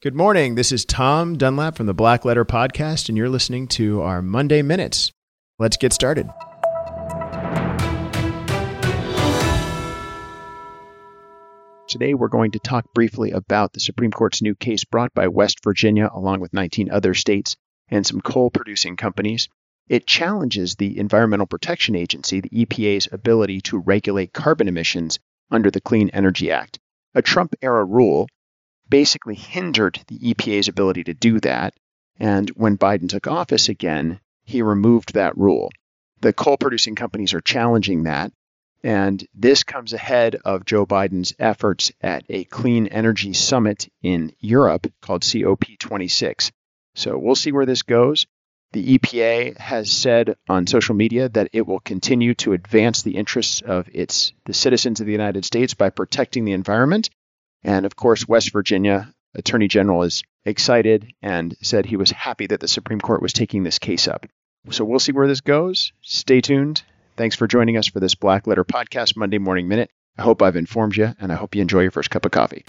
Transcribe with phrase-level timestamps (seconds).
[0.00, 0.54] Good morning.
[0.54, 4.62] This is Tom Dunlap from the Black Letter Podcast, and you're listening to our Monday
[4.62, 5.10] Minutes.
[5.58, 6.30] Let's get started.
[11.88, 15.64] Today, we're going to talk briefly about the Supreme Court's new case brought by West
[15.64, 17.56] Virginia, along with 19 other states
[17.88, 19.48] and some coal producing companies.
[19.88, 25.18] It challenges the Environmental Protection Agency, the EPA's ability to regulate carbon emissions
[25.50, 26.78] under the Clean Energy Act.
[27.16, 28.28] A Trump era rule
[28.88, 31.74] basically hindered the EPA's ability to do that.
[32.18, 35.70] And when Biden took office again, he removed that rule.
[36.20, 38.32] The coal producing companies are challenging that.
[38.82, 44.86] And this comes ahead of Joe Biden's efforts at a clean energy summit in Europe
[45.00, 46.50] called COP26.
[46.94, 48.26] So we'll see where this goes.
[48.72, 53.62] The EPA has said on social media that it will continue to advance the interests
[53.62, 57.08] of its the citizens of the United States by protecting the environment
[57.62, 62.60] and of course, West Virginia Attorney General is excited and said he was happy that
[62.60, 64.26] the Supreme Court was taking this case up.
[64.70, 65.92] So we'll see where this goes.
[66.02, 66.82] Stay tuned.
[67.16, 69.90] Thanks for joining us for this Black Letter Podcast Monday Morning Minute.
[70.16, 72.64] I hope I've informed you, and I hope you enjoy your first cup of coffee.